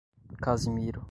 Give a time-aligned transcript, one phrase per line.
[0.41, 0.99] Casimiro